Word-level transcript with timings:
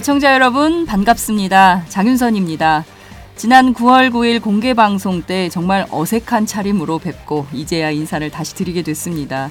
애청자 0.00 0.32
여러분 0.32 0.86
반갑습니다. 0.86 1.84
장윤선입니다. 1.90 2.86
지난 3.36 3.74
9월 3.74 4.10
9일 4.10 4.40
공개 4.40 4.72
방송 4.72 5.20
때 5.20 5.50
정말 5.50 5.86
어색한 5.90 6.46
차림으로 6.46 6.98
뵙고 6.98 7.46
이제야 7.52 7.90
인사를 7.90 8.30
다시 8.30 8.54
드리게 8.54 8.80
됐습니다. 8.80 9.50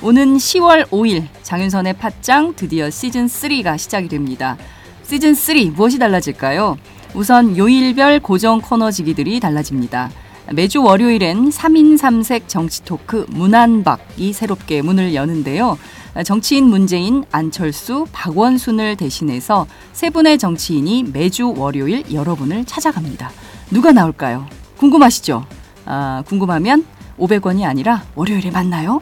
오는 0.00 0.36
10월 0.36 0.86
5일 0.90 1.24
장윤선의 1.42 1.94
팟짱 1.94 2.54
드디어 2.54 2.90
시즌 2.90 3.26
3가 3.26 3.76
시작이 3.76 4.06
됩니다. 4.06 4.56
시즌 5.02 5.34
3 5.34 5.74
무엇이 5.74 5.98
달라질까요? 5.98 6.78
우선 7.14 7.56
요일별 7.56 8.20
고정 8.20 8.60
코너지기들이 8.60 9.40
달라집니다. 9.40 10.12
매주 10.52 10.80
월요일엔 10.80 11.50
3인 11.50 11.98
3색 11.98 12.42
정치 12.46 12.84
토크 12.84 13.26
문안박이 13.30 14.32
새롭게 14.32 14.80
문을 14.80 15.16
여는데요. 15.16 15.76
정치인 16.24 16.66
문재인, 16.66 17.24
안철수, 17.30 18.06
박원순을 18.12 18.96
대신해서 18.96 19.66
세 19.92 20.10
분의 20.10 20.38
정치인이 20.38 21.04
매주 21.12 21.54
월요일 21.56 22.04
여러분을 22.12 22.64
찾아갑니다. 22.64 23.30
누가 23.70 23.92
나올까요? 23.92 24.46
궁금하시죠? 24.78 25.46
아, 25.84 26.22
궁금하면 26.26 26.84
500원이 27.18 27.64
아니라 27.64 28.04
월요일에 28.14 28.50
만나요. 28.50 29.00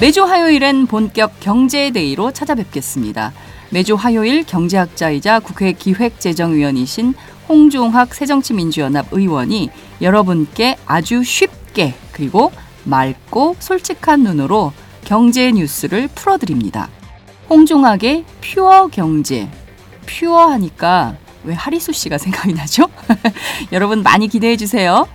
매주 0.00 0.24
화요일엔 0.24 0.86
본격 0.86 1.40
경제데이로 1.40 2.32
찾아뵙겠습니다. 2.32 3.32
매주 3.70 3.94
화요일 3.94 4.44
경제학자이자 4.44 5.40
국회 5.40 5.72
기획재정위원이신 5.72 7.14
홍종학 7.48 8.14
새정치민주연합 8.14 9.06
의원이 9.10 9.70
여러분께 10.02 10.76
아주 10.86 11.22
쉽게 11.22 11.94
그리고 12.12 12.52
맑고 12.86 13.56
솔직한 13.58 14.22
눈으로 14.22 14.72
경제 15.04 15.52
뉴스를 15.52 16.08
풀어드립니다. 16.08 16.88
홍종학의 17.48 18.24
퓨어 18.40 18.88
경제. 18.88 19.48
퓨어 20.06 20.50
하니까 20.52 21.16
왜 21.44 21.54
하리수 21.54 21.92
씨가 21.92 22.18
생각이 22.18 22.54
나죠? 22.54 22.88
여러분 23.72 24.02
많이 24.02 24.28
기대해 24.28 24.56
주세요. 24.56 25.06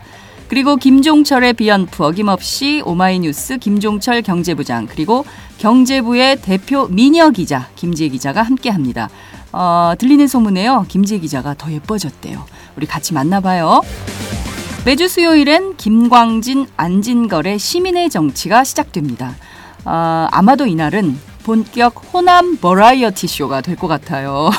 그리고 0.47 0.75
김종철의 0.75 1.53
비연프 1.53 2.03
어김없이 2.03 2.81
오마이뉴스 2.85 3.57
김종철 3.57 4.21
경제부장 4.21 4.85
그리고 4.85 5.25
경제부의 5.59 6.41
대표 6.41 6.87
미녀 6.87 7.29
기자 7.29 7.69
김지혜 7.75 8.09
기자가 8.09 8.41
함께합니다. 8.43 9.09
어, 9.53 9.93
들리는 9.97 10.27
소문에요. 10.27 10.85
김지혜 10.87 11.19
기자가 11.19 11.53
더 11.53 11.71
예뻐졌대요. 11.71 12.45
우리 12.75 12.85
같이 12.85 13.13
만나봐요. 13.13 13.81
매주 14.83 15.07
수요일엔 15.07 15.77
김광진, 15.77 16.67
안진걸의 16.75 17.59
시민의 17.59 18.09
정치가 18.09 18.63
시작됩니다. 18.63 19.35
어, 19.85 20.27
아마도 20.31 20.65
이날은 20.65 21.17
본격 21.43 22.13
호남 22.13 22.57
버라이어티 22.57 23.27
쇼가 23.27 23.61
될 23.61 23.75
것 23.75 23.87
같아요. 23.87 24.49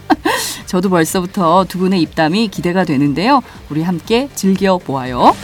저도 0.66 0.90
벌써부터 0.90 1.64
두 1.68 1.78
분의 1.78 2.00
입담이 2.02 2.48
기대가 2.48 2.84
되는데요. 2.84 3.42
우리 3.70 3.82
함께 3.82 4.28
즐겨보아요. 4.34 5.34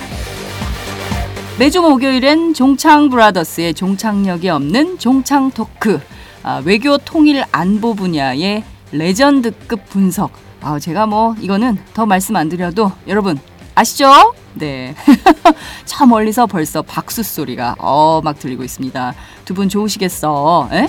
매주 1.58 1.80
목요일엔 1.82 2.54
종창 2.54 3.08
브라더스의 3.10 3.74
종착역이 3.74 4.48
없는 4.50 4.98
종창 4.98 5.50
토크. 5.50 6.00
아, 6.42 6.62
외교 6.64 6.96
통일 6.98 7.44
안보 7.52 7.94
분야의 7.94 8.64
레전드급 8.92 9.88
분석. 9.88 10.32
아, 10.62 10.78
제가 10.78 11.06
뭐 11.06 11.34
이거는 11.40 11.78
더 11.94 12.04
말씀 12.06 12.36
안 12.36 12.48
드려도 12.48 12.92
여러분 13.06 13.38
아시죠? 13.74 14.34
네. 14.54 14.94
저 15.86 16.06
멀리서 16.06 16.46
벌써 16.46 16.82
박수 16.82 17.22
소리가 17.22 17.76
어 17.78 18.20
막 18.22 18.38
들리고 18.38 18.64
있습니다. 18.64 19.14
두 19.44 19.54
분 19.54 19.68
좋으시겠어? 19.68 20.68
에? 20.72 20.88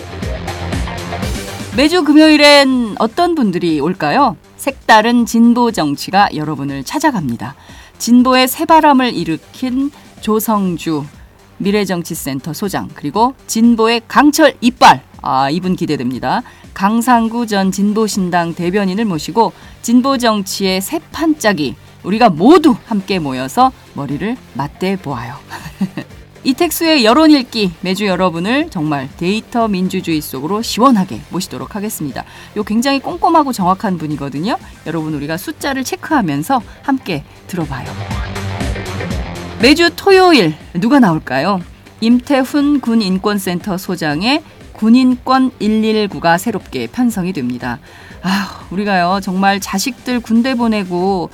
매주 1.77 2.03
금요일엔 2.03 2.95
어떤 2.99 3.33
분들이 3.35 3.79
올까요? 3.79 4.35
색다른 4.57 5.25
진보 5.25 5.71
정치가 5.71 6.27
여러분을 6.35 6.83
찾아갑니다. 6.83 7.55
진보의 7.97 8.47
새바람을 8.47 9.13
일으킨 9.13 9.89
조성주 10.19 11.05
미래정치센터 11.57 12.53
소장 12.53 12.89
그리고 12.93 13.35
진보의 13.47 14.01
강철 14.07 14.55
이빨 14.59 15.01
아 15.21 15.49
이분 15.49 15.75
기대됩니다. 15.75 16.41
강상구 16.73 17.47
전 17.47 17.71
진보신당 17.71 18.55
대변인을 18.55 19.05
모시고 19.05 19.53
진보 19.81 20.17
정치의 20.17 20.81
새 20.81 20.99
판짜기 21.11 21.75
우리가 22.03 22.29
모두 22.29 22.75
함께 22.85 23.19
모여서 23.19 23.71
머리를 23.93 24.37
맞대 24.53 24.97
보아요. 24.97 25.35
이택수의 26.43 27.05
여론 27.05 27.29
읽기 27.29 27.71
매주 27.81 28.07
여러분을 28.07 28.69
정말 28.71 29.07
데이터 29.17 29.67
민주주의 29.67 30.19
속으로 30.21 30.63
시원하게 30.63 31.21
모시도록 31.29 31.75
하겠습니다. 31.75 32.25
요 32.57 32.63
굉장히 32.63 32.99
꼼꼼하고 32.99 33.53
정확한 33.53 33.99
분이거든요. 33.99 34.57
여러분 34.87 35.13
우리가 35.13 35.37
숫자를 35.37 35.83
체크하면서 35.83 36.61
함께 36.81 37.23
들어봐요. 37.45 37.85
매주 39.61 39.91
토요일 39.95 40.55
누가 40.73 40.99
나올까요? 40.99 41.61
임태훈 41.99 42.81
군인권센터 42.81 43.77
소장의 43.77 44.41
군인권 44.73 45.51
119가 45.59 46.39
새롭게 46.39 46.87
편성이 46.87 47.33
됩니다. 47.33 47.77
아, 48.23 48.65
우리가요 48.71 49.19
정말 49.21 49.59
자식들 49.59 50.19
군대 50.19 50.55
보내고 50.55 51.29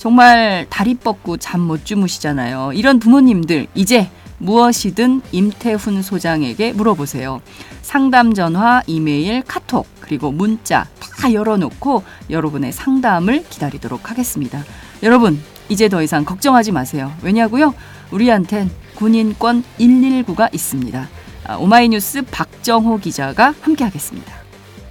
정말 0.00 0.66
다리 0.70 0.94
뻗고 0.94 1.36
잠 1.36 1.60
못 1.60 1.84
주무시잖아요. 1.84 2.72
이런 2.72 2.98
부모님들 2.98 3.66
이제 3.74 4.10
무엇이든 4.38 5.20
임태훈 5.30 6.00
소장에게 6.00 6.72
물어보세요. 6.72 7.42
상담 7.82 8.32
전화, 8.32 8.80
이메일, 8.86 9.42
카톡, 9.42 9.86
그리고 10.00 10.32
문자 10.32 10.86
다 10.98 11.34
열어놓고 11.34 12.02
여러분의 12.30 12.72
상담을 12.72 13.44
기다리도록 13.50 14.08
하겠습니다. 14.10 14.64
여러분, 15.02 15.38
이제 15.68 15.90
더 15.90 16.02
이상 16.02 16.24
걱정하지 16.24 16.72
마세요. 16.72 17.12
왜냐고요? 17.20 17.74
우리한텐 18.10 18.70
군인권 18.94 19.62
119가 19.78 20.52
있습니다. 20.54 21.08
아, 21.46 21.56
오마이뉴스 21.56 22.22
박정호 22.22 23.00
기자가 23.00 23.54
함께하겠습니다. 23.60 24.39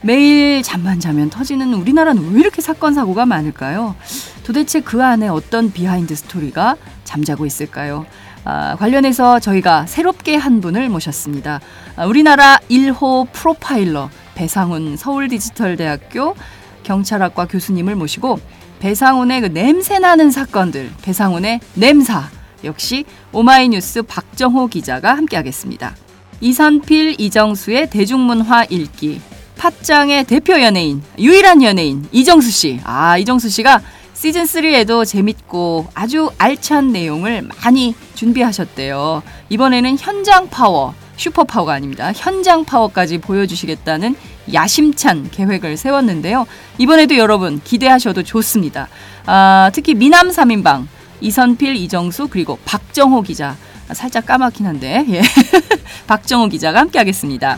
매일 0.02 0.64
잠만 0.64 1.00
자면 1.00 1.30
터지는 1.30 1.74
우리나라는 1.74 2.34
왜 2.34 2.40
이렇게 2.40 2.62
사건 2.62 2.94
사고가 2.94 3.26
많을까요? 3.26 3.96
도대체 4.44 4.80
그 4.80 5.04
안에 5.04 5.28
어떤 5.28 5.72
behind 5.72 6.16
스토리가 6.16 6.78
잠자고 7.04 7.46
있을까요? 7.46 8.06
아, 8.46 8.78
관련해서 8.78 9.40
저희가 9.40 9.86
새롭게 9.86 10.36
한 10.36 10.62
분을 10.62 10.88
모셨습니다. 10.90 11.60
아, 11.98 12.06
우리나라 12.06 12.60
1호 12.70 13.32
프로파일러 13.34 14.10
배상훈 14.36 14.96
서울디지털대학교 14.96 16.36
경찰학과 16.84 17.46
교수님을 17.46 17.96
모시고 17.96 18.40
배상훈의 18.80 19.42
그 19.42 19.48
냄새 19.48 20.00
나는 20.00 20.32
사건들, 20.32 20.92
배상훈의 21.02 21.60
냄사 21.74 22.30
역시 22.64 23.04
오마이뉴스 23.34 24.04
박정호 24.04 24.68
기자가 24.68 25.16
함께하겠습니다. 25.18 25.96
이선필, 26.40 27.20
이정수의 27.20 27.90
대중문화 27.90 28.64
읽기 28.70 29.22
팟짱의 29.60 30.24
대표 30.24 30.62
연예인, 30.62 31.04
유일한 31.20 31.62
연예인 31.62 32.08
이정수 32.14 32.50
씨. 32.50 32.80
아, 32.86 33.18
이정수 33.18 33.50
씨가 33.50 33.82
시즌 34.14 34.46
3에도 34.46 35.06
재밌고 35.06 35.88
아주 35.94 36.32
알찬 36.38 36.94
내용을 36.94 37.42
많이 37.42 37.94
준비하셨대요. 38.16 39.22
이번에는 39.50 39.98
현장 40.00 40.50
파워, 40.50 40.94
슈퍼 41.18 41.44
파워가 41.44 41.74
아닙니다. 41.74 42.14
현장 42.16 42.64
파워까지 42.64 43.18
보여주시겠다는 43.18 44.16
야심찬 44.54 45.30
계획을 45.32 45.76
세웠는데요. 45.76 46.48
이번에도 46.78 47.18
여러분 47.18 47.60
기대하셔도 47.62 48.24
좋습니다. 48.24 48.88
아, 49.26 49.72
특히 49.74 49.94
미남 49.94 50.30
3인방 50.30 50.88
이선필, 51.20 51.76
이정수 51.76 52.30
그리고 52.30 52.58
박정호 52.64 53.24
기자 53.24 53.58
살짝 53.92 54.26
까맣긴 54.26 54.68
한데 54.68 55.06
예. 55.10 55.22
박정호 56.08 56.48
기자가 56.48 56.80
함께하겠습니다. 56.80 57.58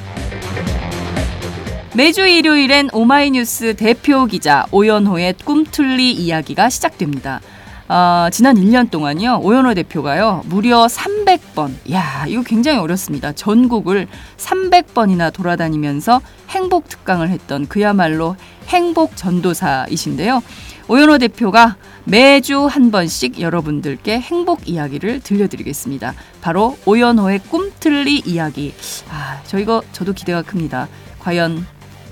매주 1.94 2.26
일요일엔 2.26 2.90
오마이뉴스 2.94 3.76
대표 3.76 4.26
기자 4.26 4.66
오연호의 4.72 5.36
꿈틀리 5.44 6.14
이야기가 6.14 6.70
시작됩니다. 6.70 7.42
어, 7.90 8.30
지난 8.32 8.56
1년 8.56 8.90
동안요, 8.90 9.42
오연호 9.44 9.74
대표가요, 9.74 10.44
무려 10.46 10.88
300번, 10.88 11.74
야 11.92 12.24
이거 12.30 12.44
굉장히 12.44 12.78
어렵습니다. 12.78 13.34
전국을 13.34 14.08
300번이나 14.38 15.34
돌아다니면서 15.34 16.22
행복 16.48 16.88
특강을 16.88 17.28
했던 17.28 17.68
그야말로 17.68 18.38
행복 18.70 19.18
전도사이신데요. 19.18 20.42
오연호 20.88 21.18
대표가 21.18 21.76
매주 22.06 22.68
한 22.68 22.92
번씩 22.92 23.42
여러분들께 23.42 24.18
행복 24.18 24.70
이야기를 24.70 25.20
들려드리겠습니다. 25.20 26.14
바로 26.40 26.78
오연호의 26.86 27.40
꿈틀리 27.50 28.20
이야기. 28.26 28.74
아, 29.10 29.42
저 29.46 29.60
이거 29.60 29.84
저도 29.92 30.14
기대가 30.14 30.42
큽니다. 30.42 30.88
과연 31.20 31.66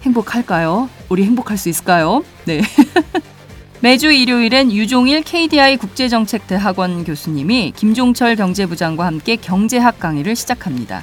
행복할까요? 0.03 0.89
우리 1.09 1.23
행복할 1.23 1.57
수 1.57 1.69
있을까요? 1.69 2.23
네. 2.45 2.61
매주 3.81 4.11
일요일엔 4.11 4.73
유종일 4.73 5.21
KDI 5.21 5.77
국제정책대학원 5.77 7.05
교수님이 7.05 7.71
김종철 7.75 8.35
경제부장과 8.35 9.05
함께 9.05 9.37
경제학 9.37 9.99
강의를 9.99 10.35
시작합니다. 10.35 11.01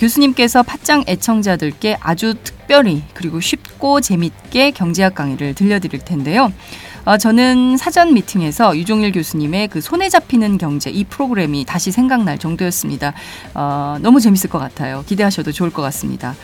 교수님께서 0.00 0.62
팟짱 0.62 1.04
애청자들께 1.06 1.98
아주 2.00 2.34
특별히 2.42 3.02
그리고 3.12 3.40
쉽고 3.40 4.00
재밌게 4.00 4.70
경제학 4.70 5.14
강의를 5.14 5.54
들려드릴 5.54 6.00
텐데요. 6.00 6.50
어, 7.04 7.18
저는 7.18 7.76
사전 7.76 8.14
미팅에서 8.14 8.76
유종일 8.78 9.12
교수님의 9.12 9.68
그 9.68 9.82
손에 9.82 10.08
잡히는 10.08 10.56
경제 10.56 10.88
이 10.88 11.04
프로그램이 11.04 11.66
다시 11.66 11.92
생각날 11.92 12.38
정도였습니다. 12.38 13.12
어, 13.52 13.98
너무 14.00 14.20
재밌을 14.20 14.48
것 14.48 14.58
같아요. 14.58 15.04
기대하셔도 15.06 15.52
좋을 15.52 15.70
것 15.70 15.82
같습니다. 15.82 16.34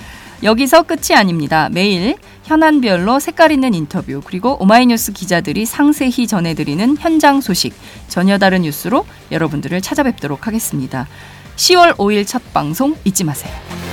여기서 0.43 0.83
끝이 0.83 1.15
아닙니다. 1.15 1.69
매일 1.71 2.17
현안별로 2.45 3.21
색깔 3.21 3.53
있는 3.53 3.75
인터뷰 3.75 4.23
그리고 4.25 4.57
오마이뉴스 4.61 5.13
기자들이 5.13 5.67
상세히 5.67 6.27
전해드리는 6.27 6.97
현장 6.99 7.41
소식 7.41 7.75
전혀 8.09 8.39
다른 8.39 8.63
뉴스로 8.63 9.07
여러분들을 9.31 9.81
찾아뵙도록 9.81 10.47
하겠습니다. 10.47 11.07
10월 11.57 11.97
5일 11.97 12.27
첫 12.27 12.53
방송 12.53 12.97
잊지 13.05 13.25
마세요. 13.25 13.90